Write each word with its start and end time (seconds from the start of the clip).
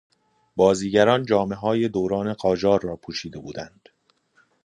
بازیگران 0.55 1.25
جامههای 1.25 1.89
دوران 1.89 2.33
قاجار 2.33 2.81
را 2.81 2.95
پوشیده 2.95 3.39
بودند. 3.39 3.89